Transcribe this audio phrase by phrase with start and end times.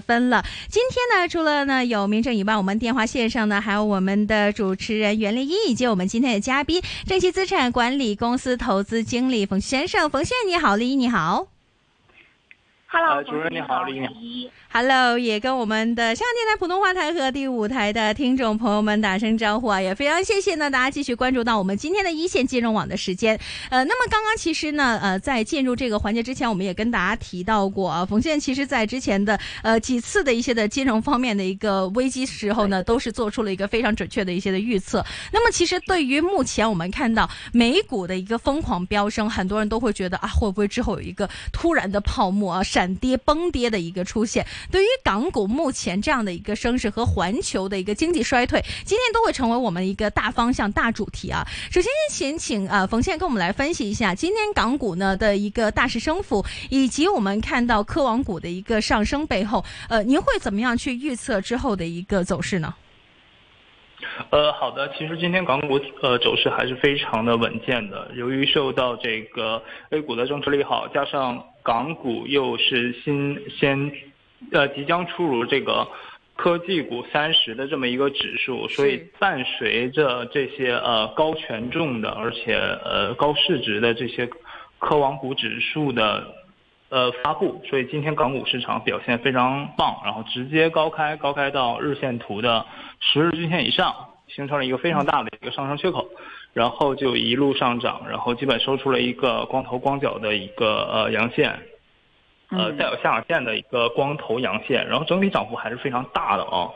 [0.00, 0.44] 分了。
[0.68, 10.08] 今天呢，除了呢有明正以外，我们电话线上呢还有我们的主持人袁丽一，以及我们今天的嘉宾正熙资产管理公司投资经理冯先生。
[10.08, 11.51] 冯先生你好，丽一你好。
[12.94, 14.50] Hello，主任你好，丽一。
[14.70, 23.38] Hello，也跟我们的香港电台普通话台和第五台的听众朋友们打声招呼啊，也非常谢谢呢，大家继续关注到我们今天的一线金融网的时间。
[23.70, 35.02] 呃，那么刚刚其实呢，呃，在进入这个环节之前，我们也跟大家提到过啊，冯先其实在之前的呃几次的一些的金融方面的一个危机时候呢，都是做出了一个非常准确的一些的预测。
[35.32, 44.46] 那么其实对于目前我们看到美股的一个疯狂飙升，很多人都会觉得啊，会不会之后有一个突然的泡沫啊，闪跌崩跌的一个出现？
[44.70, 51.46] 对于港股目前这样的一个升势和环球的一个经济衰退，今天都会成为我们一个大方向、大主题啊。
[51.70, 62.74] 首先，先请呃冯倩跟我们来分析一下今天港股呢的一个大势升幅，以及我们看到科网股的一个上升背后，呃，您会怎么样去预测之后的一个走势呢？
[64.30, 73.92] 呃，好的，其实今天港股呃走势还是非常的稳健的，由于受到这个 A 股的政策利好，加上港股又是新先
[74.50, 75.86] 呃即将出炉这个
[76.34, 84.28] 科技股三十的这么一个指数，所以伴随着这些呃高权重的，而且呃高市值的这些
[84.78, 86.34] 科网股指数的
[86.88, 92.66] 呃发布，所以今天港股市场表现非常棒，然后直接高开，高开到日线图的
[92.98, 93.94] 十日均线以上，
[94.34, 96.08] 形成了一个非常大的一个上升缺口，
[96.52, 101.58] 然后就一路上涨，然后基本收出了一个光头光脚的一个呃阳线。
[102.54, 106.68] 呃，带有下影线的一个光头阳线，然后整体涨幅还是非常大的啊，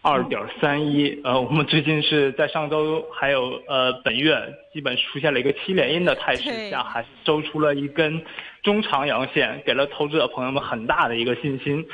[0.00, 1.16] 二点三一。
[1.22, 4.36] 呃，我们最近是在上周还有呃本月
[4.72, 8.20] 基本出现了一个七连阴的态势下，还收出了一根
[8.64, 11.86] 中长阳线，给了投资者朋友们很大的一个信心。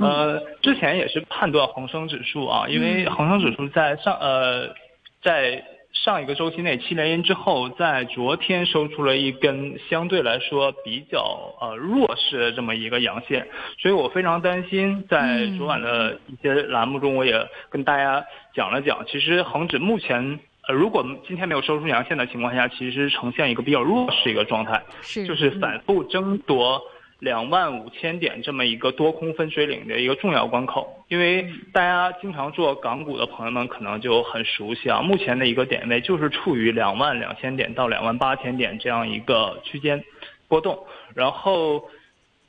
[0.00, 4.74] 呃，之前也是判断恒生指数啊，因为恒生指数在上呃
[5.22, 5.64] 在。
[5.92, 15.04] 上一个周期内七连阴之后，在昨天收出了一根相对来说比较呃弱势的这么一个阳线，所以我非常担心。
[15.10, 18.24] 在昨晚的一些栏目中，我也跟大家
[18.54, 20.38] 讲了讲，其实恒指目前
[20.68, 26.80] 呃如果今天没有收出阳线的情况下，其实呈现一个比较弱势一个状态，是就是反复争夺。
[27.20, 40.02] 两万五千点这么一个多空分水岭的一个重要关口，因为大家经常做港股的朋友们可能就很熟悉啊，目前的一个点位就是处于两万两千点到两万八千点这样一个区间
[40.48, 41.90] 波动，然后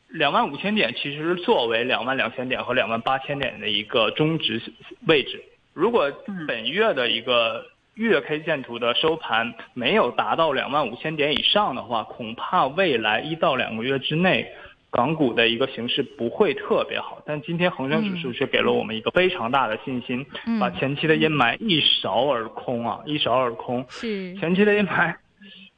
[0.08, 4.62] 两万五千点其实作为两万两千点和两万八千点的一个中值
[5.06, 5.44] 位置，
[5.74, 6.12] 如果
[6.48, 7.66] 本月的一个
[7.96, 14.50] 月 K 线图的收盘没有达到两万五千点以上的话，恐怕未来一到两个月之内，
[14.90, 17.22] 港股的一个形势不会特别好。
[17.26, 23.86] 但今天恒生指数却给了我们一个非常大的信心，嗯、把前期的阴霾一扫而空啊，一扫而空。
[23.90, 25.14] 是前期的阴霾，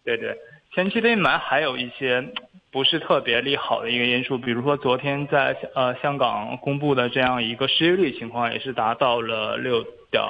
[0.06, 0.38] 对对，
[0.73, 2.23] 前期的阴霾还有一些
[2.72, 10.23] 不是特别利好的一个因素，比如说昨天在呃香港公布的这样一个失业率情况，也是达到了六点。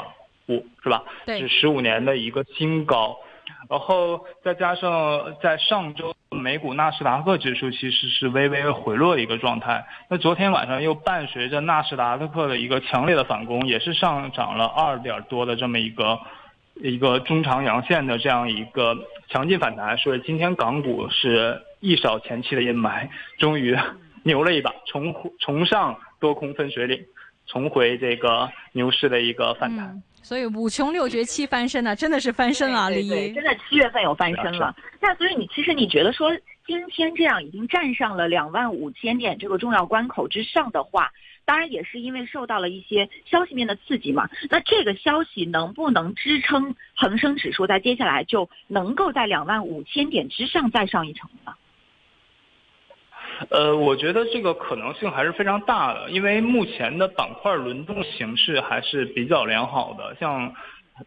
[0.48, 1.04] 五是吧？
[1.40, 3.18] 是十五年的一个新高，
[3.70, 16.20] 然后再加上在上周美股纳斯达克指数其实是微微回落的一个状态，那昨天晚上又伴随着纳斯达克的一个强烈的反攻，也是上涨了二点多的这么一个
[16.76, 18.98] 一个中长阳线的这样一个
[19.30, 23.78] 强劲反弹，所以今天港股是一扫前期的阴霾，终于
[24.24, 27.06] 牛了一把，重重上多空分水岭，
[27.46, 29.88] 重回这个牛市的一个反弹。
[29.88, 32.90] 嗯所以五穷六绝七翻身啊，真的是翻身啊！
[32.90, 34.74] 李一真的七月份有翻身了。
[35.02, 36.32] 那所以你其实你觉得说
[36.66, 41.12] 今天这样已经站上了两万五千点这个重要关口之上的话，
[41.44, 44.30] 当然也是因为受到了一些消息面的刺激嘛。
[44.50, 51.54] 那这个消息能不能支撑恒生指数在接下来就能够在两万五千点之上再上一层呢？
[53.50, 60.16] 呃，我觉得这个可能性还是非常大的，因为目前的板块轮动形势还是比较良好的。
[60.20, 60.54] 像，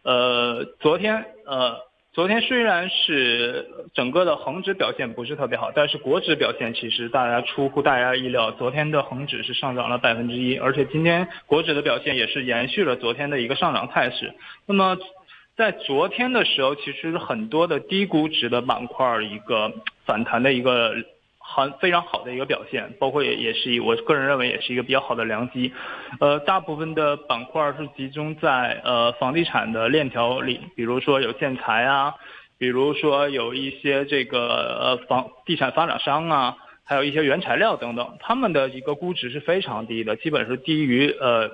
[0.03, 1.77] 呃，昨天，呃，
[2.13, 8.51] 昨天虽然是整个的恒指表现不是特别好，但是国指表现其实大家出乎大家意料。
[8.51, 14.33] 昨天的恒指是上涨了百分之一，而且今天国指的表现也是延续了昨天的一个上涨态势。
[14.65, 14.97] 那么，
[15.55, 19.71] 在昨天的时候，其实很多的低估值的板块一个
[20.05, 20.93] 反弹的一个。
[21.49, 25.71] 很非常好的一个表现，包括也也是一我个人认为也是一个比较好的良机，
[26.19, 32.13] 呃，大部分的板块是集中在呃房地产的链条里，比如说有建材啊，
[32.57, 34.39] 比如说有一些这个
[34.81, 41.49] 呃房地产发展商啊，还有一些原材料等等，他们的一个估值是非常低的，基本是低于呃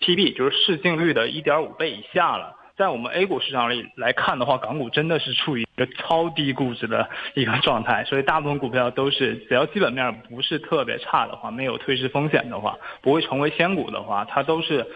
[0.00, 2.54] PB，就是市净率的一点五倍以下了。
[2.76, 14.86] 在我们 A 股市场里来看的话，港股真的是处于一个超低估值的一个状态，所以大部分股票都是只要基本面不是特别差的话，没有退市风险的话，不会成为仙股的话，它都是。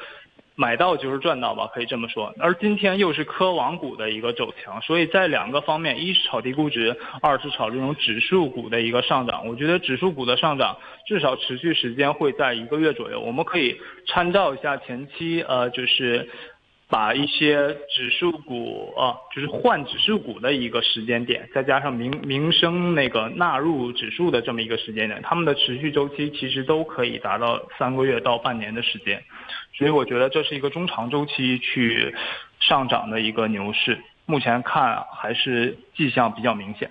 [0.59, 2.35] 买到就是赚到吧，可以这么说。
[2.39, 9.47] 而今天又是科网股的一个走强，所以在两个方面，一是炒低估值，二是炒这种指数股的一个上涨。
[9.47, 13.21] 我觉得指数股的上涨至少持续时间会在一个月左右。
[13.21, 16.27] 我们可以参照一下前期，呃，就是。
[16.89, 29.21] 把一些指数股啊，就是换指数股的一个时间点，再加上民民生那个纳入指数的这么一个时间点，他们的持续周期其实都可以达到三个月到半年的时间，
[29.75, 32.15] 所以我觉得这是一个中长周期去
[32.61, 36.91] 上涨的一个牛市，目前看还是迹象比较明显。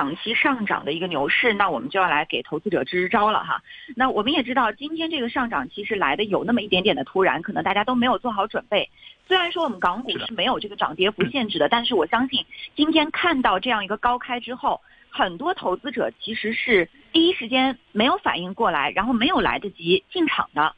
[0.00, 3.62] 长期上涨的一个牛市，那我们就要来给投资者支支招了哈。
[3.94, 8.88] 那我们也知道，今天这个上涨其实来的有那么一点点的突然，可能大家都没有做好准备。
[9.28, 14.80] 虽然说我们港股是没有这个涨跌幅限制的，但是我相信今天看到这样一个高开之后，
[15.10, 20.74] 很多投资者其实是第一时间没有反应过来，然后没有来得及进场的。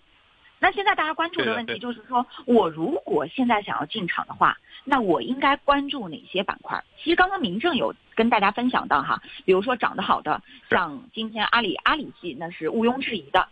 [0.62, 6.80] 那现在大家关注的问题就是说，我如果现在想要进场的话，那我应该关注哪些板块？
[7.02, 13.48] 其实刚刚明政有跟大家分享到哈，比如说涨得好的，像今天阿里阿里系那是毋庸置疑的，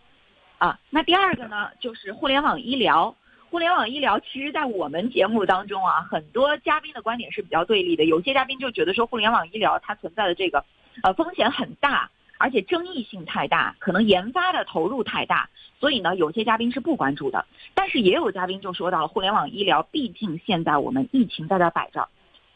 [0.59, 3.17] 啊，那第二个呢就是互联网医疗，
[3.51, 10.65] 互联网医疗其实在我们节目当中啊，很多嘉宾的观点是比较对立的，有些嘉宾就觉得说互联网医疗它存在的这个，
[11.03, 12.09] 呃风险很大。
[12.41, 17.45] 而且争议性太大，可能研发的投入太大，所以呢，有些嘉宾是不关注的。
[17.75, 22.09] 但是也有嘉宾就说到了，互联网医疗毕竟现在我们疫情在这摆着，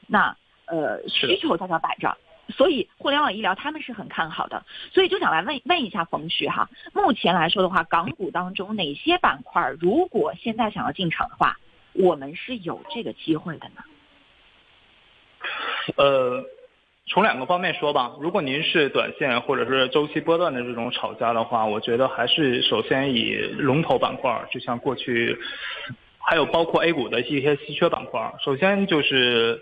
[0.06, 0.34] 那
[0.64, 2.16] 呃需求在这摆着，
[2.48, 4.64] 所以互联网医疗他们是很看好的。
[4.90, 11.58] 所以就想来问问一下冯旭哈，目前来说的话，港股当中哪些板块如果现在想要进场的话，
[11.92, 13.82] 我们是有这个机会的呢？
[15.96, 16.42] 呃。
[17.06, 25.38] 从两个方面说吧，如果您是短线或者是周期波段的这种炒家的话，我觉得还是首先以龙头板块，就像过去，
[26.18, 29.60] 还有包括 A 股的一些稀缺板块，首先就是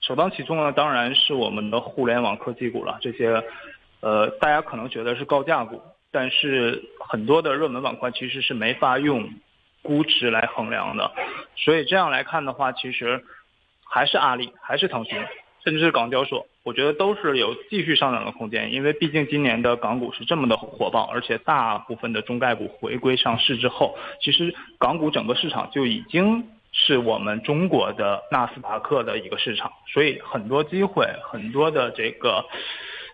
[0.00, 2.96] 首当其冲的当然是我们的互联网科技股了。
[3.00, 3.42] 这些，
[4.00, 5.82] 呃，大家可能觉得是高价股，
[6.12, 9.28] 但是很多的热门板块其实是没法用
[9.82, 11.10] 估值来衡量的，
[11.56, 13.24] 所以这样来看的话，其实
[13.84, 15.18] 还是阿里，还是腾讯。
[15.64, 32.46] 甚至是港交所，我觉得都是有继续上涨的空间，因为毕竟今年的港股是这么的火爆，而且大部分的中概股回归上市之后，其实港股整个市场就已经是我们中国的纳斯达克的一个市场，所以很多机会，很多的这个，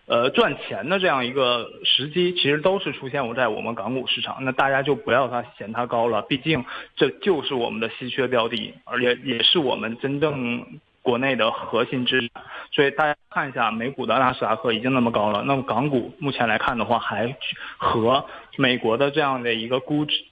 [0.05, 6.63] 呃，赚钱的这样一个时机，其实都是出现我在我们港股市场，那大家就不要它嫌它高了，毕竟
[6.95, 10.65] 这就是我们的稀缺标的，而且也是我们真正。
[11.03, 12.29] 国内的核心资产，
[12.71, 17.35] 所以大家看一下美股的纳斯达克已经那么高了，那么港股目前来看的话，还
[17.77, 18.23] 和
[18.57, 20.23] 美国的这样的一个估值，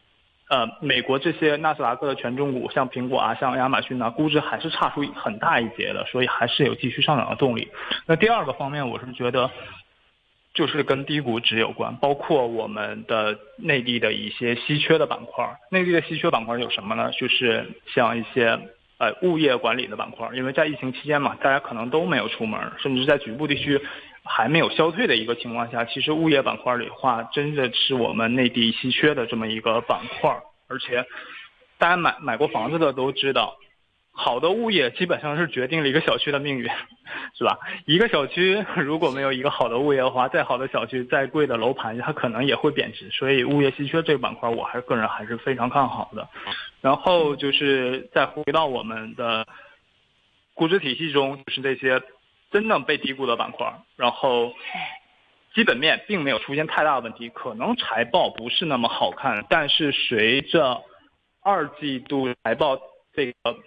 [0.47, 7.67] 呃，美国这些纳斯达克的权重股，像苹果啊，像亚马逊啊，估值还是差出很大一截的，所以还是有继续上涨的动力。
[8.05, 9.49] 那第二个方面，我是觉得
[10.53, 17.09] 就是跟低估值有关，包括我们的内地的一些稀缺的板块，内地的稀缺板块有什么呢？
[17.11, 18.59] 就是像一些。
[18.99, 23.79] 呃，物业管理的板块，因为在疫情期间嘛，大家可能都没有出门，甚至在局部地区
[24.23, 30.37] 还没有消退的一个情况下，其实物业板块里话，真的是我们内地稀缺的这么一个板块，
[30.67, 31.05] 而且
[31.77, 33.55] 大家买买过房子的都知道。
[34.11, 36.69] 好的物业基本上是决定了一个小区的命运，
[37.37, 37.57] 是吧？
[37.85, 43.09] 一个小区如果没有一个好的物业的话，再好的小区、再贵的楼盘，它可能也会贬值。
[43.11, 46.27] 所以物业稀缺这个板块，我还个人还是非常看好的。
[46.81, 49.47] 然后就是再回到我们的
[50.53, 52.01] 估值体系中，就是这些
[52.51, 54.53] 真正被低估的板块，然后
[55.53, 60.81] 基本面并没有出现太大的问题，可能财报不是那么好看，但是随着
[61.41, 62.79] 二季度财报
[63.13, 63.57] 这个。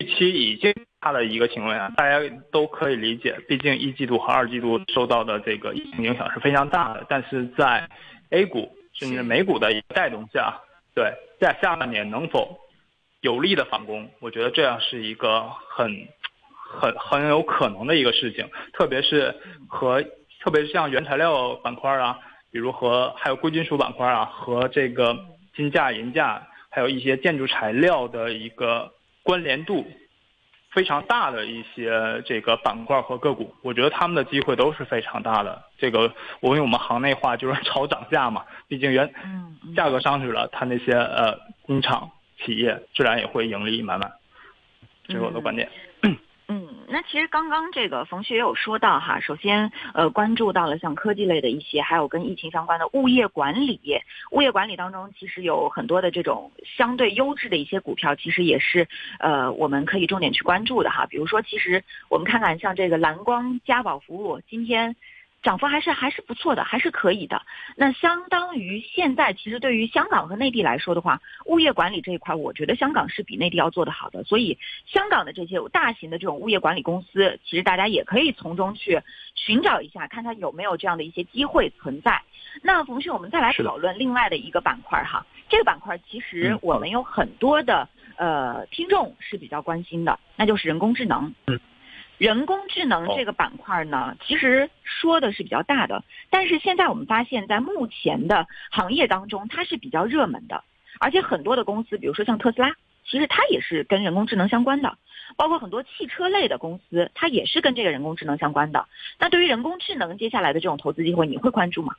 [0.00, 2.18] 预期已经差的一个情况下，大家
[2.50, 7.06] 都可以理解，毕竟一季度和二季度受到的这个疫情影响是非常大的。
[7.08, 7.88] 但是在
[8.30, 10.60] A 股甚至美股的一个带动下，
[10.94, 12.58] 对，在下半年能否
[13.20, 16.08] 有力的反攻，我觉得这样是一个很
[16.50, 18.48] 很很有可能的一个事情。
[18.72, 19.34] 特别是
[19.68, 20.02] 和
[20.40, 22.18] 特别是像原材料板块啊，
[22.50, 25.16] 比如和还有贵金属板块啊，和这个
[25.54, 28.92] 金价、银价，还有一些建筑材料的一个。
[29.26, 29.86] 关联度
[30.74, 35.62] 非常大的一些这个板块和个股，我觉得他们的机会都是非常大的。
[35.78, 39.14] 这个我用我们行内话就是 炒涨价嘛，毕竟原
[39.76, 42.10] 价格上去了，它那些呃工厂
[42.44, 44.12] 企业自然也会盈利满满，
[45.06, 45.68] 这是我的观点。
[45.68, 45.93] 嗯，
[46.46, 53.80] 嗯那其实刚刚这个冯旭也有说到哈，首先呃关注到了像科技类的一些，还有跟疫情相关的物业管理，
[54.30, 58.86] 物业管理当中其实有很多的这种相对优质的一些股票，其实也是
[59.18, 61.06] 呃我们可以重点去关注的哈。
[61.06, 64.94] 比如说，其实我们看看像这个蓝光嘉宝服务，今天。
[65.44, 67.42] 涨幅还是还是不错的，还是可以的。
[67.76, 74.24] 那相当于现在，其实对于香港和内地来说的话，物业管理这一块，我觉得香港是比内地要做得好的。
[74.24, 79.02] 所以，香港的这些大型的这种物业管理公司，其实大家也可以从中去
[79.34, 82.22] 寻找一下，看看有没有这样的一些机会存在。
[82.62, 87.86] 那冯旭，我们再来讨论另外的一个板块哈，这个板块其实我们有很多的
[88.16, 91.34] 呃听众是比较关心的，那就是人工智能。
[92.18, 100.62] 人工智能这个板块呢，其实说的是比较大的，但是现在我们发现，在目前的行业当中，它是比较热门的，
[101.00, 102.72] 而且很多的公司，比如说像特斯拉，
[103.04, 104.96] 其实它也是跟人工智能相关的，
[105.36, 108.86] 包括很多汽车类的公司，它也是跟这个人工智能相关的。
[109.18, 111.94] 那对于人工智能接下来的这种投资机会，你会关注吗？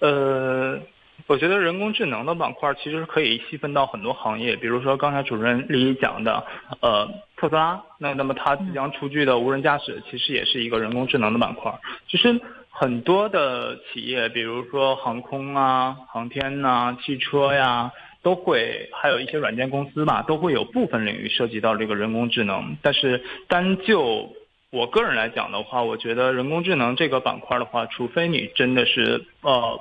[0.00, 0.82] 呃。
[1.26, 6.44] 我觉得人工智能的板块其实可以细分到很多行业，比如说刚才主任李讲的，
[6.82, 11.72] 呃，特斯拉，那那么它即将出具的无人驾驶其实也是一个人工智能的板块。
[12.08, 17.90] 其实很多的企业，比如说航空啊、航天呐、汽车呀，
[18.22, 22.76] 都会还有一些软件公司吧，都会有部分领域涉及到这个人工智能。
[22.82, 24.30] 但是单就
[24.70, 29.80] 我个人来讲的话，我觉得人工智能这个板块的话，除非你真的是呃。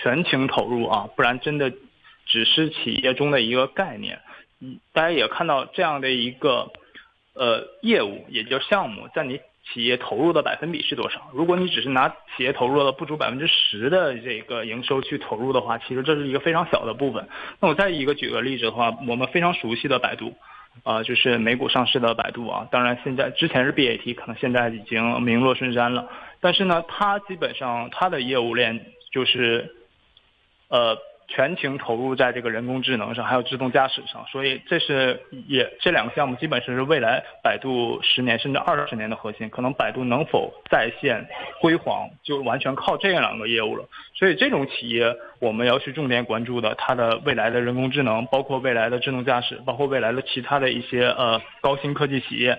[0.00, 1.72] 全情投入啊，不然真的
[2.24, 4.20] 只是企业中的一个概念。
[4.60, 6.70] 嗯，大家也看到这样的一个
[7.34, 11.30] 呃业务，也就是项目，在你企业投入的百分比是多少？
[11.32, 17.28] 如果你只是拿企业投入了不足百分之十的这个营收去投入的话，其实这是一个非常小的部分。
[17.60, 20.34] 那我再一个举个例子的话，我们非常熟悉的百度，
[20.84, 22.68] 啊，就是美股上市的百度啊。
[22.70, 26.08] 当然现在之前是 BAT，可能现在已经名落孙山了。
[26.40, 29.76] 但是呢，它基本上它的业务链就是。
[30.68, 30.96] 呃，
[31.28, 39.48] 全情投入在这个人工智能上，还有自动驾驶上，所以这是也这两个项目基本上是未来百度十年甚至二十年的核心。
[39.50, 41.26] 可能百度能否再现
[41.60, 43.86] 辉煌，就完全靠这两个业务了。
[44.14, 52.58] 所以这种企业我们要去重点关注的，它的未来的人工智能，包括未来的智能驾驶，包括未来的其他的一些呃高新科技企业，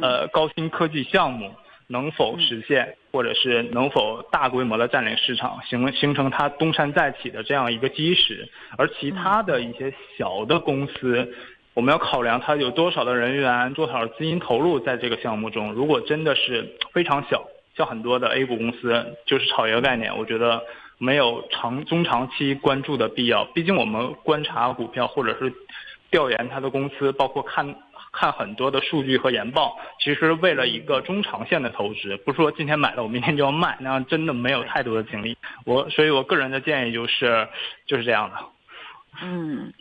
[0.00, 1.54] 呃高新科技项目。
[1.88, 8.48] 能否实现，或者是能否大规模的占领市场，形形成它东山再起的这样一个基石？
[8.78, 11.30] 而其他的一些小的公司，
[11.74, 15.72] 我们要考量它有多少的人员，多少资金投入在这个项目中。
[15.74, 17.44] 如果真的是非常小，
[17.76, 20.62] 像很多的 A 股公司，就是炒一个概念，我觉得
[20.96, 23.44] 没有长中长期关注的必要。
[23.54, 25.52] 毕竟我们观察股票，或者是
[26.10, 27.76] 调研它的公司，包括看。
[28.12, 35.36] 看很多的数据和研报，其实为了一个中长线的投资，不是说今天买了我明天就要卖，那样真的没有太多的精力。
[35.64, 37.48] 我所以，我个人的建议就是，
[37.86, 38.36] 就是这样的。
[39.22, 39.72] 嗯。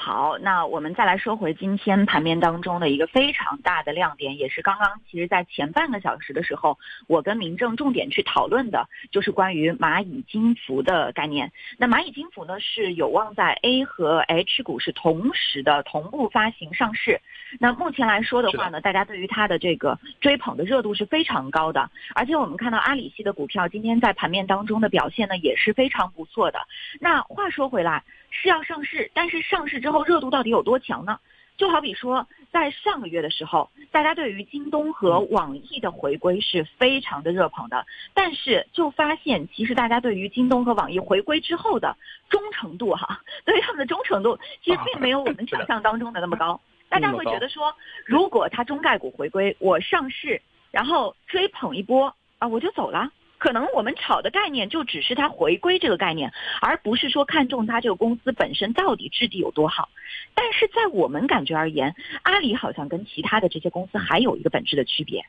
[0.00, 11.52] 好，那我们再来说回今天盘面当中的一个非常大的亮点，也是刚刚其实在前半个小时的时候，我跟民政重点去讨论的，就是关于蚂蚁金服的概念。
[11.76, 17.20] 那蚂蚁金服呢是有望在 A 和 H 股是同时的同步发行上市。
[17.58, 26.58] 那目前来说的话呢，大家对于它的这个追捧的热度是非常高的，而且我们看到阿里系的股票今天在盘面当中的表现呢也是非常不错的。
[26.98, 28.02] 那话说回来。
[28.30, 31.18] 是要上市，但是上市之后热度到底有多强呢？
[31.56, 37.84] 就好比说，在上个月的时候，大家对于京东和网易的回归是非常的热捧的，
[38.14, 41.94] 但是就发现，其实大家对于京东和网易回归之后的
[42.30, 46.58] 忠诚度，哈，对于他们的忠诚度，其实并没有 我们想象当中的那么高。
[46.88, 47.74] 大家会觉得说，
[48.06, 53.12] 如果它中概股回归，我上市，然后追捧一波啊，我就走了。
[53.40, 59.88] 可能我们炒的概念就只是它回归这个概念，而不是说看中它这个公司本身到底质地有多好。
[60.34, 65.24] 但是在我们感觉而言，阿里好像跟其他的这些公司还有一个本质的区别，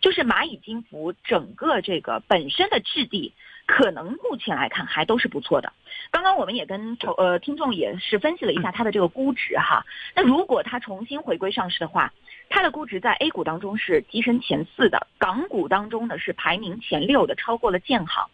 [0.00, 3.34] 就是蚂蚁金服整个这个本身的质地。
[3.66, 5.72] 可能目前来看还都是不错的。
[6.12, 9.84] 刚刚我们也跟呃听众也是分析了一下它的这个估值哈。
[10.14, 12.12] 那如果它重新回归上市的话，
[12.48, 18.28] 它的估值在 A 股当中是跻身前四的，港股当中呢是排名前六的，超过了建行。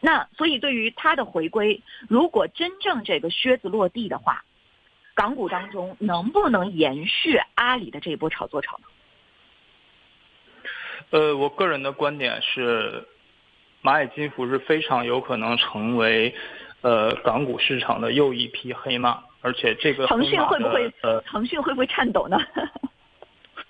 [0.00, 4.44] 那所以对于它的回归，如果真正这个靴子落地的话，
[5.14, 8.84] 港股当中能不能延续阿里的这一波炒作潮呢？
[11.10, 13.06] 呃，我个人的观点是，
[13.82, 16.34] 蚂蚁金服是非常有可能成为，
[16.82, 22.38] 呃，港股市场的又一匹黑马，而且这个腾讯会不会呃，腾讯会不会颤抖呢？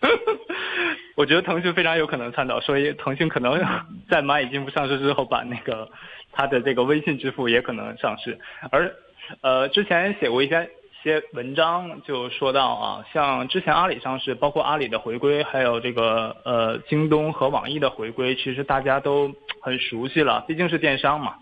[1.16, 3.58] 我觉得腾讯非常有可能颤抖，所以腾讯可能
[4.08, 5.88] 在蚂蚁金服上市之后，把那个
[6.32, 8.38] 它的这个微信支付也可能上市，
[8.70, 8.94] 而
[9.40, 10.68] 呃，之前写过一些。
[11.04, 21.36] 些文章就说到啊，像之前阿里上市，包括阿里的回归，还有这个呃京东和网易的回归，其实大家都很熟悉了，毕竟是电商嘛。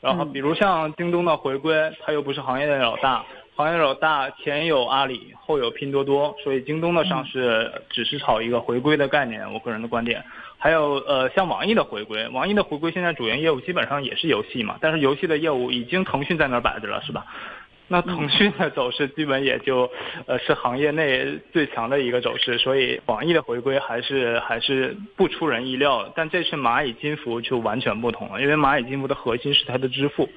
[0.00, 3.24] 然后比如像京东的回归，它又不是行业的老大，
[3.56, 9.50] 行业老大前有阿里，后有拼多多，所以京东的上市只是炒一个回归的概念。
[9.50, 10.22] 我个人的观点，
[10.58, 17.24] 还有呃像网易的回归，网易的回归现在主营业务基本上也是游戏嘛，但是游戏的业务已经腾讯在那儿摆着了，是吧？
[17.88, 19.88] 那腾讯的走势基本也就，
[20.26, 26.12] 呃，是行业内最强的一个走势，所以网易的回归还是还是不出人意料。
[26.16, 30.28] 但这次蚂蚁金服就完全不同了，因为蚂蚁金服的核心是它的支付，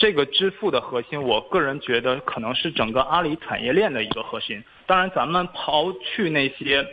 [0.00, 4.64] 这个支付的核心，我个人觉得可能是整个阿里产业链的一个核心。
[4.86, 6.84] 当然，咱们刨去那些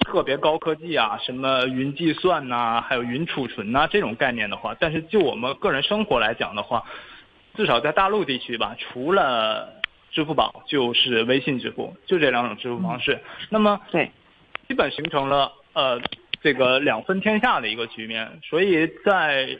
[0.00, 6.82] 特别高科技啊，什么云计算呐，还有云储存呐这种概念的话，但是就我们个人生活来讲的话。
[7.54, 13.18] 至少在大陆地区吧，除了支付宝就是微信支付，就这两种支付方式。
[13.48, 14.10] 那么对，
[14.68, 15.98] 基本形成了呃
[16.42, 18.40] 这个两分天下的一个局面。
[18.42, 19.58] 所以在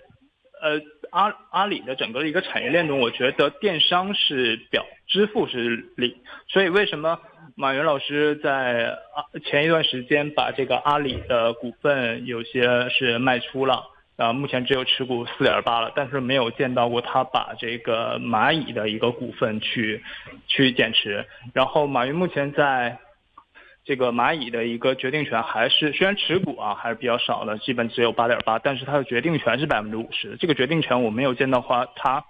[0.60, 0.78] 呃
[1.10, 6.16] 阿阿里的整个的一个产业链中，我觉得电商是表，支付是里。
[6.48, 7.18] 所以为什么
[7.54, 8.96] 马云老师在
[9.44, 13.84] 前一段时间把这个阿里的股份有些是卖出了？
[14.16, 20.02] 啊，目前只有持股四点八了，但是没有见到过他把这个蚂蚁的一个股份去
[20.48, 21.26] 去减持。
[21.52, 22.98] 然后马云目前在
[23.86, 30.36] 这个蚂蚁的一个决定权还是虽然持股啊还是比较少的，基本只有八点八，但是它的决定权是百分之五十。
[30.38, 32.24] 这个决定权我没有见到话他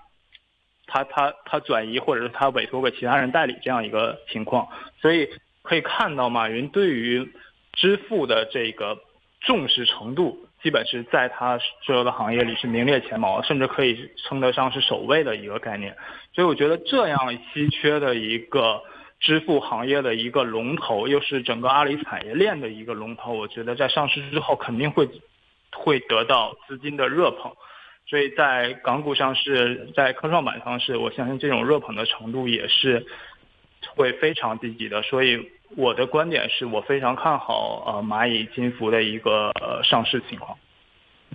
[0.87, 4.69] 他他他转移或者是他委托给其他人代理这样一个情况，
[5.01, 5.29] 所以
[5.63, 7.33] 可以看到马云对于
[7.73, 8.99] 支付的这个
[9.41, 10.47] 重视程度。
[10.63, 15.97] 基本是在他所有的行业里是名列前茅，甚至可以称得上是首位的一个概念。
[16.35, 18.83] 所以我觉得这样稀缺的一个
[19.21, 25.09] 支付行业的一个龙头，又是整个阿里产业链的一个龙头，我觉得在上市之后肯定会
[25.73, 27.53] 会得到资金的热捧。
[28.07, 33.07] 所以在港股上市，在科创板上市，我相信这种热捧的程度也是
[33.95, 35.03] 会非常积极的。
[35.03, 35.51] 所以。
[35.77, 40.57] 我的观点是我非常看好呃蚂蚁金服的一个呃上市情况。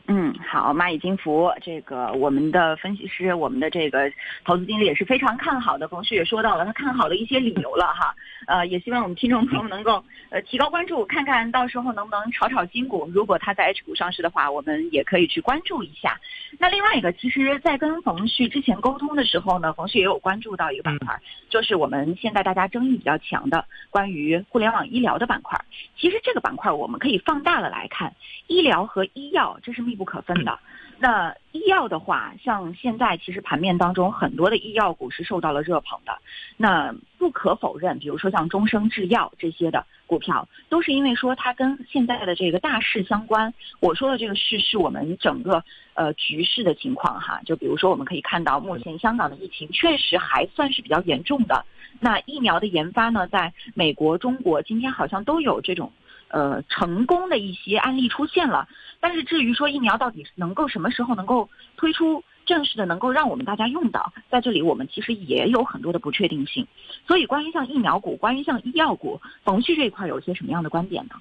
[0.08, 4.12] 嗯，好，蚂蚁金服这个我们的分析师，我们的这个
[4.44, 5.88] 投资经理也是非常看好的。
[5.88, 8.14] 冯旭也说到了他看好的一些理由了哈，
[8.48, 13.10] 呃，也希望我们听众朋友能够呃提高关注，看看到时候能不能炒炒新股。
[13.14, 16.20] 如果他在 H 股上市的话，我们也可以去关注一下。
[16.60, 21.18] 那另外一个，其实，在跟冯旭之前沟通的时候呢，冯旭也有关注到一个板块，
[21.50, 25.58] 就是我们现在大家争议比较强的关于互联网医疗的板块。
[25.98, 28.14] 其实这个板块我们可以放大了来看，
[28.48, 30.58] 医疗和医药这是密不可分的。
[30.98, 36.16] 那医药的话，像现在其实盘面当中很多的医药股是受到了热捧的。
[36.58, 43.52] 那不可否认，比如说像中生制药这些的股票，都是因为说它跟现在的这个大势相关。
[43.80, 45.64] 我说的这个势是我们整个
[45.96, 47.42] 呃局势的情况哈。
[47.46, 51.66] 就比如说我们可以看到，目前香港的疫情确实还算是比较严重的。
[52.00, 55.92] 那疫苗的研发呢，在美国、中国今天好像都有这种。
[56.34, 58.66] 呃，成功的一些案例出现了，
[59.02, 66.68] 但是至于说疫苗到底能够什么时候能够推出正式的，能够让我们大家用到，在这里我们其实也有很多的不确定性。
[67.08, 71.16] 所以，关于像疫苗股，关于像医药股，冯旭这一块有一些什么样的观点呢？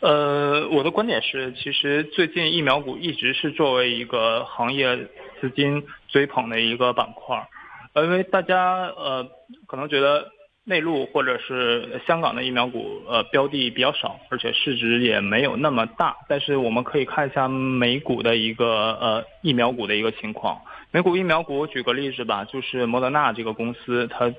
[0.00, 4.96] 呃，我的观点是，其实最近疫苗股一直是作为一个行业
[5.40, 7.46] 资金追捧的一个板块，
[7.96, 9.28] 因为大家呃
[9.66, 10.30] 可能觉得。
[10.70, 16.16] 内陆或者是香港的疫苗股，呃，标的比较少，而且市值也没有那么大。
[16.28, 20.62] 但是我们可以看一下美股的一个呃疫苗股的一个情况。
[20.92, 24.32] 美股疫苗股，举个例子吧，就是莫德纳这个公司，它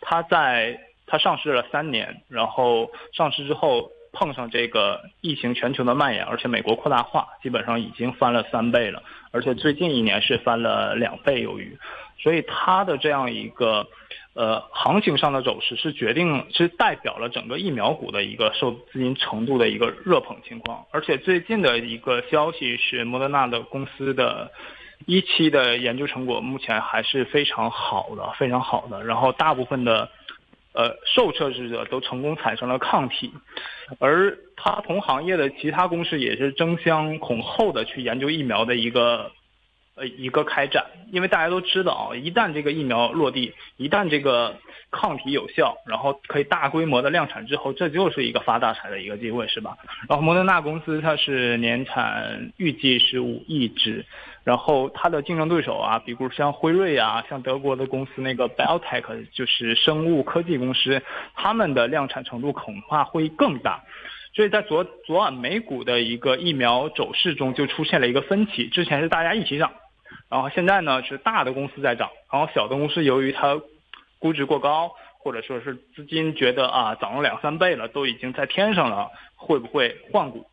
[0.00, 11.78] 它在它上市了三年，然后上市之后碰上这个疫情全球的蔓延，而且美国扩大化，基本上已经翻了三倍了，而且最近一年是翻了两倍有余。
[12.18, 13.86] 所以它的这样一个。
[14.38, 20.84] 呃，行情上的走势是决定，是代表了整个疫苗股的一个受资金程度的一个热捧情况。
[20.90, 24.52] 而且最近的一个消息是，莫德纳的公司的
[25.06, 29.02] 一期的研究成果目前还是非常好的，非常好的。
[29.04, 30.06] 然后大部分的
[30.74, 33.32] 呃受测试者都成功产生了抗体，
[33.98, 39.32] 而它同行业的其他公司也是争相恐后的去研究疫苗的一个。
[39.96, 44.54] 呃，一个开展，因为大家都知道啊，一旦这个疫苗落地，一旦这个
[44.90, 49.78] 抗体有效，然后可以大规模的量产之后，这就是一个发大财的一个机会，是吧？
[50.06, 54.04] 然后莫德纳公司它是年产预计是五亿只，
[54.44, 61.00] 然后它的竞争对手啊，比如像辉瑞啊，像德国的公司那个 BioTech 就是生物科技公司，
[61.34, 63.82] 他们的量产程度恐怕会更大。
[64.34, 69.72] 所以在昨昨晚美股的一个疫苗走势中就出现了一个分歧，之前是大家一起涨。
[70.28, 73.60] 然后现在呢是大的公司在涨，然后小的公司由于它
[74.18, 80.46] 估值过高，或者说是资金觉得啊涨了两三倍了，都已经在天上了，会不会换股？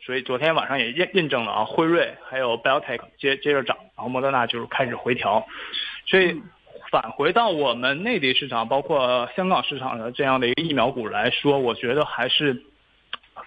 [0.00, 5.46] 所以昨天晚上也验验证了啊，辉瑞还有 BioTech 接接着涨，然后莫德纳就是开始回调。
[6.06, 6.40] 所以
[6.90, 12.62] 返回到我们内地市场，包括香港市场的这样的一个疫苗股来说，我觉得还是。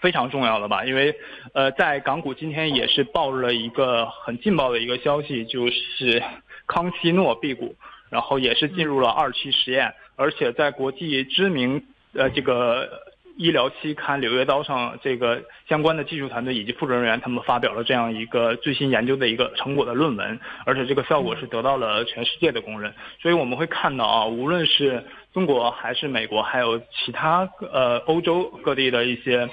[0.01, 1.15] 非常重要的吧，因为，
[1.53, 6.21] 呃，在港股今天也是爆了一个很劲爆的一个消息，就是
[6.65, 7.75] 康希诺 B 股，
[8.09, 13.03] 然后也是进入了二期实验，而且在国际知名呃这个
[13.37, 29.47] 医疗期刊《柳叶刀》上，这个相关的技术团队以及负责人员他们发表了这样一个最新研究的一个成果的论文，而且这个效果是得到了全世界的公认，所以我们会看到啊，无论是中国还是美国，还有其他呃欧洲各地的一些。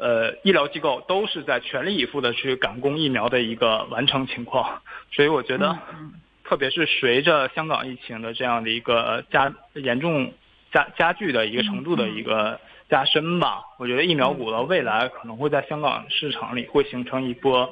[0.00, 4.80] 呃，医疗机构都是在全力以赴的去赶工疫苗的一个完成情况，
[5.12, 5.78] 所以我觉得，
[6.42, 10.32] 特别是随着香港疫情的这样的一个加严重
[10.72, 12.58] 加加剧的一个程度的一个
[12.88, 17.70] 加深吧，我觉得疫苗股的未来可能会在香港市场里会形成一波，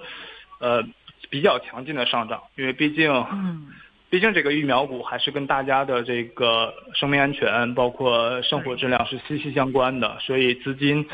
[0.61, 0.85] 呃，
[1.31, 3.25] 比较强劲的上涨，因为毕竟，
[4.11, 11.09] 毕竟这个疫苗股还是跟大家的这个生命安全包括生活质量是息息相关的，所以资金。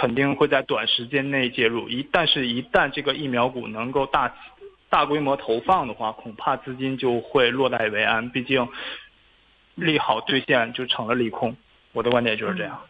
[0.00, 4.32] 肯定会在短时间内介入，一但是，一旦这个疫苗股能够大
[4.88, 8.30] 大规模投放的话，恐怕资金就会落袋为安。
[8.30, 8.68] 毕竟，
[9.74, 11.56] 利好兑现就成了利空。
[11.92, 12.80] 我的观点就是这样。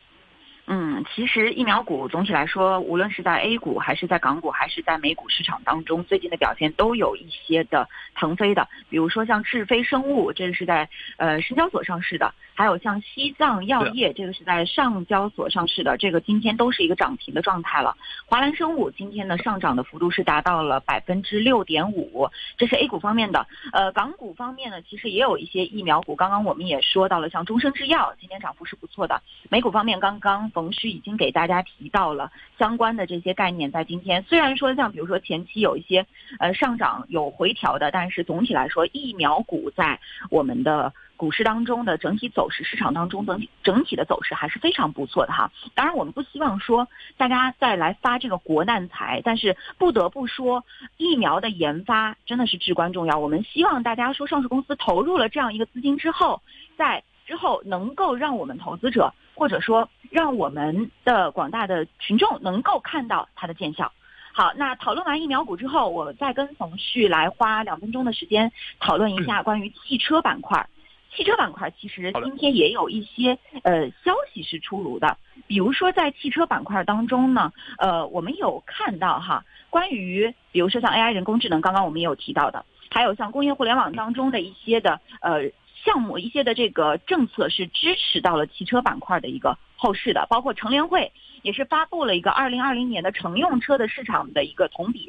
[1.14, 8.68] 其实疫苗股总体来说，无论是在 A 股还是在港股还是在美股市场当中，最近的表现都有一些的腾飞的。
[8.90, 17.96] 比如说像智飞生物，这个是在呃深交所上市的；还有像西藏药业，这个是在上交所上市的，这个今天都是一个涨停的状态了。
[18.26, 22.28] 华兰生物今天呢上涨的幅度是达到了百分之六点五，
[22.58, 23.46] 这是 A 股方面的。
[23.72, 29.22] 呃，港股方面呢，其实也有一些疫苗股，刚刚我们也说到了，像中生制药今天涨幅是不错的。
[29.48, 30.50] 美股方面，刚刚。
[30.58, 36.04] 冯旭已经给大家提到了相关的这些概念，在今天虽然说像比如说前期有一些
[36.40, 45.48] 呃上涨有回调的，但是总体来说疫苗股在我们的股市当中的整体走势，市场当中整体整体的走势还是非常不错的哈。
[45.76, 50.64] 当然我们不希望说大家再来发这个国难财，但是不得不说
[50.96, 53.16] 疫苗的研发真的是至关重要。
[53.16, 56.42] 我们希望大家说上市公司投入了这样一个资金之后，
[56.76, 59.14] 在之后能够让我们投资者。
[59.38, 63.92] 或者说，让我们的广大的群众能够看到它的见效。
[64.32, 70.68] 好，那讨论完疫苗股之后，我再跟冯旭来花两分钟的时间讨论一下关于汽车板块。
[71.14, 85.48] 汽车板块其实今天也有一些呃消息是出炉的，比如说在汽车板块当中呢，呃，我们有看到哈，关于比如说像 AI 人工智能，刚刚我们也有提到的，还有像工业互联网当中的一些的呃。
[85.88, 95.08] 项目一些的这个政策是支持到了汽车板块的一个后市的，包括乘联会也是发布了一个二零二零年的乘用车的市场的一个同比，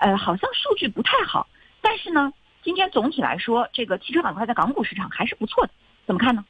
[0.00, 1.46] 呃，好像数据不太好，
[1.80, 2.32] 但是呢，
[2.64, 5.72] 今天总体来说，这个汽车板块在港股市场还是不错的，
[6.08, 6.44] 怎么看呢？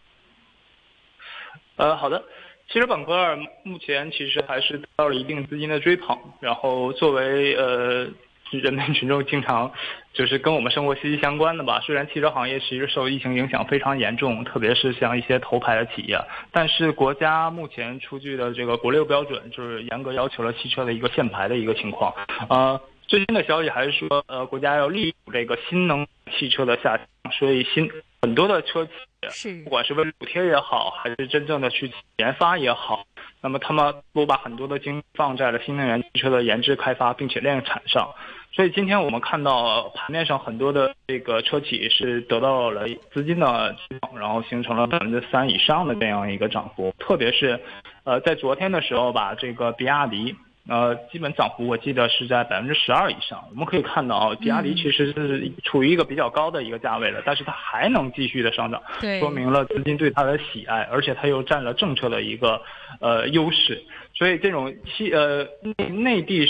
[1.76, 2.24] 呃，好的，
[2.70, 8.08] 汽车板块目前其实还是得到了一定资金的追捧，然后作为呃。
[8.62, 9.72] 人民群众经常
[10.12, 11.80] 就是跟我们生活息息相关的吧。
[11.80, 16.16] 虽然汽车行业其实受疫情影响非常严重，特别是像一些头牌的企业，
[16.52, 22.14] 但是国家目前出具的这个国六标准，就是严格要求了汽车的一个限牌的一个情况。
[22.48, 26.06] 呃，最新的消息还是说，呃，国家要利用这个新能
[26.38, 27.90] 汽车的下降，所以新
[28.22, 28.92] 很多的车企，
[29.28, 33.04] 是不管是为了补贴也好，还是真正的去研发也好，
[33.42, 38.08] 那么他们都把很多的精力放在了新能源汽车的研制开发，并且量产上。
[38.56, 43.76] 所以今天我们看到盘面上很多的这个车企是得到了资金的
[44.18, 46.90] 然后形成了百分之三以上的这样一个涨幅。
[46.98, 47.60] 特别是，
[48.04, 50.34] 呃，在昨天的时候吧，这个比亚迪，
[50.70, 53.44] 呃，基本涨幅我记得是在百分之十二以上。
[53.50, 58.82] 我们可以看到啊，比亚迪其实是处于一个比较高的一个价位了，但是它还能继续的上涨，
[59.20, 62.62] 说明了资金对它的喜爱，而且它又占了政策的一个
[63.02, 63.84] 呃优势。
[64.14, 66.46] 所以这种汽呃内内地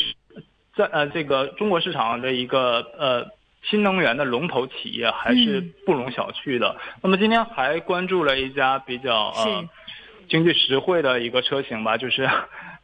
[0.76, 3.26] 在呃这个中国市场的一个呃
[3.62, 6.76] 新能源的龙头企业还是不容小觑的。
[7.02, 9.68] 那么今天还关注了一家比较呃
[10.28, 12.28] 经济实惠的一个车型吧，就是。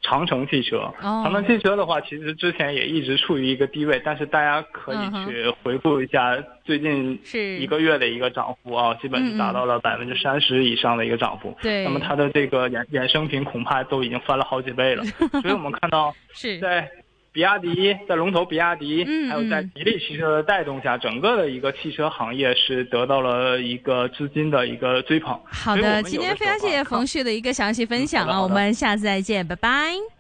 [0.05, 7.17] 长城汽车，长城汽车的话，其实之前也一直处于一个低位，但是大家可以去回顾一下最近
[7.61, 11.57] 一个月的一个涨幅啊，基本是达到了百分之三十以上的一个涨幅。
[11.63, 15.05] 对，那么它的这个衍衍生品恐怕都已经翻了好几倍了，
[15.41, 16.91] 所以我们看到是在。
[17.33, 25.41] 比亚迪在龙头比亚迪，还有在吉利汽车的带动下，整个的一个汽车行业是得到了一个资金的一个追捧。
[25.47, 30.12] 好的，今天非常谢谢冯旭的一个详细分享啊，我们下次再见，拜拜。